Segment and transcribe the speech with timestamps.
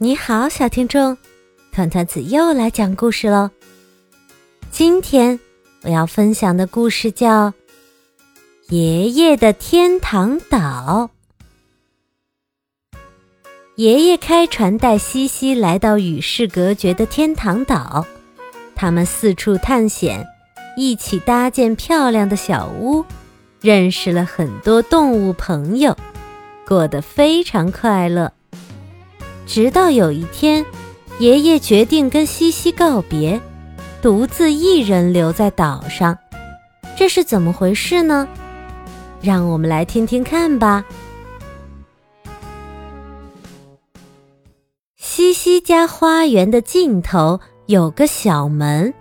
[0.00, 1.18] 你好，小听众，
[1.72, 3.50] 团团子又来讲故事喽。
[4.70, 5.40] 今天
[5.82, 7.50] 我要分享的故事叫
[8.68, 11.10] 《爷爷的天堂岛》。
[13.74, 18.06] 爷爷开船带西西来到与世隔绝的天堂岛，
[18.76, 20.24] 他们四处探险，
[20.76, 23.04] 一起搭建漂亮的小屋，
[23.60, 25.96] 认识了很多动物朋友，
[26.64, 28.32] 过得非常快乐。
[29.48, 30.64] 直到有一天，
[31.18, 33.40] 爷爷决定跟西西告别，
[34.02, 36.16] 独自一人留在岛上。
[36.94, 38.28] 这是怎么回事呢？
[39.22, 40.84] 让我们来听听看吧。
[44.98, 48.92] 西西家花园的尽头有个小门，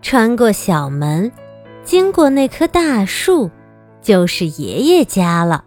[0.00, 1.32] 穿过小门，
[1.84, 3.50] 经过那棵大树，
[4.00, 5.64] 就是爷爷家了。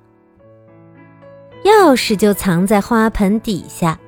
[1.64, 4.00] 钥匙就藏在花盆底下，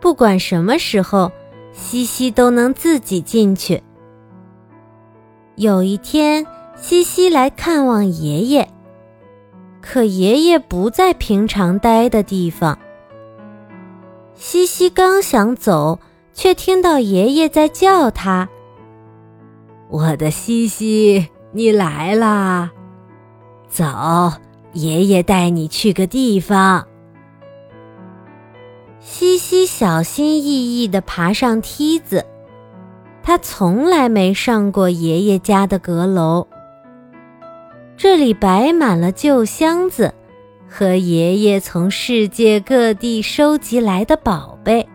[0.00, 1.32] 不管什么时候，
[1.72, 3.82] 西西都能自己进去。
[5.56, 8.68] 有一天，西西来看望爷爷，
[9.80, 12.78] 可爷爷不在平常待的地方。
[14.34, 15.98] 西西刚想走，
[16.32, 18.48] 却听到爷爷在叫他
[19.90, 22.70] ：“我的西西，你来啦，
[23.68, 23.84] 走。”
[24.74, 26.86] 爷爷带你去个地方。
[29.00, 32.24] 西西小心翼翼地爬上梯子，
[33.22, 36.46] 他从来没上过爷爷家的阁楼。
[37.96, 40.12] 这里摆满了旧箱子
[40.68, 44.88] 和爷爷从世界各地收集来的宝贝。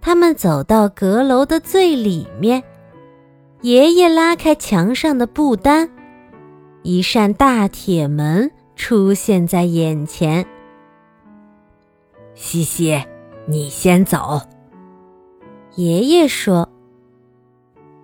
[0.00, 2.62] 他们走到阁楼的最里面，
[3.60, 5.90] 爷爷拉开墙上的布单。
[6.82, 10.44] 一扇大铁门出现在眼前。
[12.34, 13.04] 西西，
[13.46, 14.40] 你先走。
[15.76, 16.68] 爷爷说。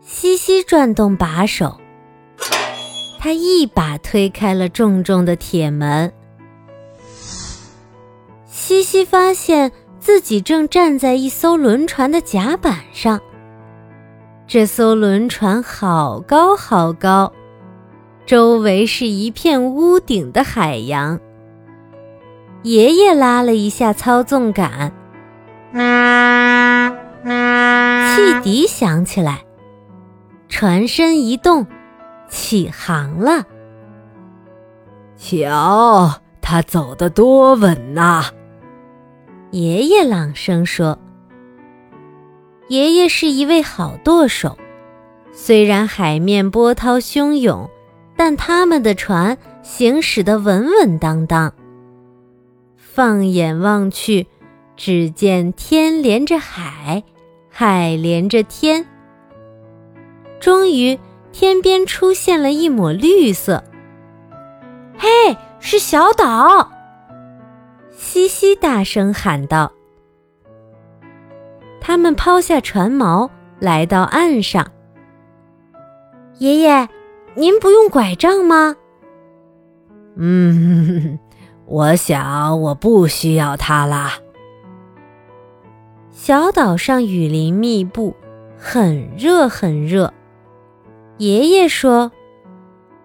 [0.01, 1.79] 西西转动把手，
[3.19, 6.13] 他一把推开了重重的铁门。
[8.47, 9.71] 西西发现
[10.01, 13.21] 自己正站在一艘轮船的甲板上。
[14.47, 17.31] 这艘轮船好高好高。
[18.29, 21.19] 周围是一片屋顶的海洋。
[22.63, 24.93] 爷爷拉了一下操纵杆，
[28.15, 29.47] 汽笛响起来，
[30.51, 31.67] 船身一动，
[32.29, 33.47] 起航了。
[35.17, 38.27] 瞧，它走得多稳呐！
[39.53, 40.99] 爷爷朗声说
[42.69, 44.59] ：“爷爷是一位好舵手，
[45.33, 47.71] 虽然海面波涛汹涌。”
[48.19, 51.55] 但他们的船行驶得稳稳当当。
[52.77, 54.27] 放眼望去，
[54.77, 57.05] 只见天连着海，
[57.49, 58.85] 海连着天。
[60.41, 60.99] 终于，
[61.31, 63.63] 天边出现了一抹绿色。
[64.99, 65.09] 嘿，
[65.61, 66.73] 是小岛！
[67.97, 69.71] 西西大声喊道。
[71.81, 73.31] 他们抛下船锚，
[73.61, 74.73] 来到岸上。
[76.39, 76.89] 爷爷。
[77.39, 78.75] 您不用拐杖吗？
[80.17, 81.21] 嗯，
[81.67, 84.15] 我想我不需要它啦。
[86.11, 88.17] 小岛上雨林密布，
[88.59, 90.13] 很热很热。
[91.19, 92.11] 爷爷说：“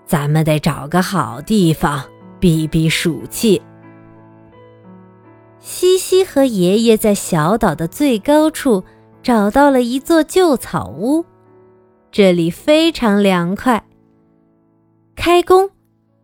[0.07, 2.03] 咱们得找个好地方
[2.39, 3.61] 避避暑气。”
[5.61, 8.83] 西西和爷爷在小岛的最高处
[9.21, 11.23] 找到了一座旧草屋，
[12.11, 13.85] 这里非常凉快。
[15.25, 15.69] 开工，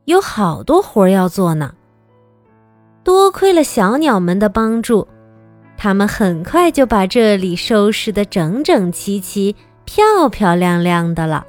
[0.04, 1.74] 有好多活要做呢。
[3.02, 5.08] 多亏了小鸟们的帮助，
[5.78, 9.56] 他们很快就把这里收拾得整整齐齐、
[9.86, 11.48] 漂漂亮亮的了。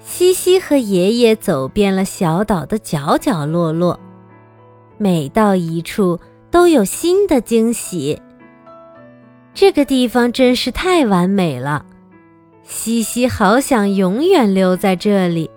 [0.00, 4.00] 西西和爷爷走遍了小岛的角角落落，
[4.98, 6.18] 每到一处
[6.50, 8.20] 都有新的惊喜。
[9.54, 11.86] 这个地方真是太完美了，
[12.64, 15.48] 西西好想永远留在这里。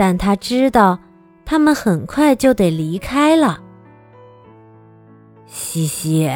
[0.00, 0.98] 但他知道，
[1.44, 3.60] 他们很快就得离开了。
[5.44, 6.26] 西西，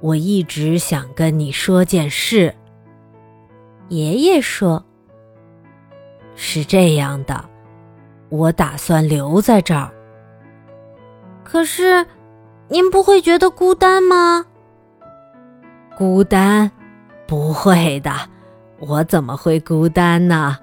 [0.00, 2.52] 我一直想跟你说件事。
[3.86, 4.84] 爷爷说
[6.34, 7.44] ：“是这样的，
[8.30, 9.88] 我打算留在这儿。
[11.44, 12.04] 可是，
[12.66, 14.44] 您不会觉得孤单吗？”
[15.96, 16.68] 孤单？
[17.28, 18.10] 不会的，
[18.80, 20.58] 我怎么会孤单呢？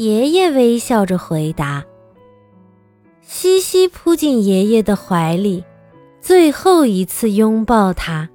[0.00, 1.84] 爷爷微笑着回答
[3.20, 5.62] ：“西西扑进爷爷的怀里，
[6.22, 8.30] 最后一次拥抱他，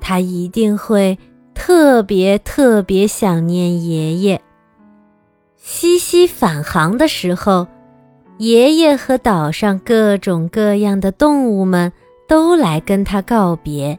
[0.00, 1.18] 他一定会
[1.56, 4.40] 特别特别想念爷爷。
[5.56, 7.66] 西西返航的时候，
[8.38, 11.92] 爷爷和岛上各种各样的动物们
[12.28, 13.98] 都来跟他告别。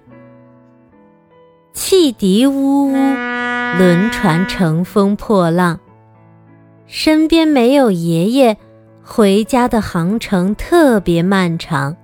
[1.73, 5.77] 汽笛呜呜，轮船乘风破浪，
[6.97, 8.57] 身边没有爷爷，
[9.03, 11.97] 回家的航程特别漫长。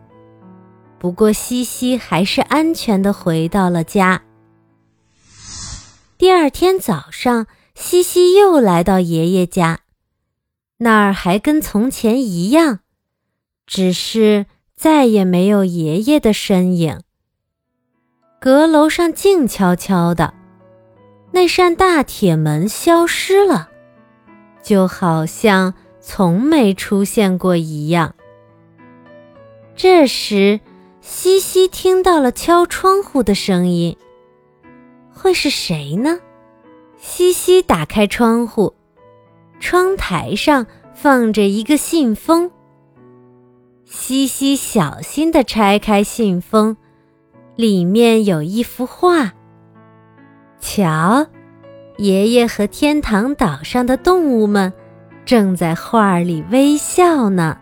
[0.99, 4.21] 不过，西西还是安全的回到了家。
[6.17, 9.79] 第二天早上，西西又来到爷爷家，
[10.79, 12.79] 那儿还跟从前一样，
[13.65, 14.45] 只是
[14.75, 16.99] 再也没有爷爷的身影。
[18.41, 20.33] 阁楼上静悄悄的，
[21.31, 23.70] 那扇大铁门消失了，
[24.61, 28.15] 就好像从没出现过一样。
[29.75, 30.59] 这时，
[31.01, 33.97] 西西听到了敲窗户的声音，
[35.11, 36.19] 会是谁呢？
[36.97, 38.75] 西西打开窗户，
[39.59, 42.51] 窗台上放着一个信封。
[43.85, 46.77] 西西小心地拆开信封，
[47.55, 49.33] 里面有一幅画。
[50.59, 51.25] 瞧，
[52.01, 54.73] 爷爷和天堂岛上的动物们
[55.23, 57.55] 正在画里微笑呢。